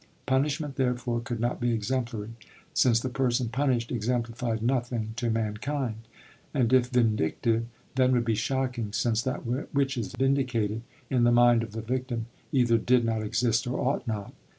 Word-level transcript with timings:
Punishment, 0.25 0.77
therefore, 0.77 1.19
could 1.19 1.39
not 1.39 1.59
be 1.59 1.71
exemplary, 1.71 2.31
since 2.73 2.99
the 2.99 3.07
person 3.07 3.49
punished 3.49 3.91
exemplified 3.91 4.63
nothing 4.63 5.13
to 5.17 5.29
Mankind; 5.29 5.97
and 6.55 6.73
if 6.73 6.87
vindictive, 6.87 7.67
then 7.93 8.11
would 8.13 8.25
be 8.25 8.33
shocking, 8.33 8.93
since 8.93 9.21
that 9.21 9.41
which 9.73 9.99
is 9.99 10.13
vindicated, 10.13 10.81
in 11.11 11.23
the 11.23 11.31
mind 11.31 11.61
of 11.61 11.73
the 11.73 11.83
victim 11.83 12.25
either 12.51 12.79
did 12.79 13.05
not 13.05 13.21
exist, 13.21 13.67
or 13.67 13.79
ought 13.79 14.07
not. 14.07 14.33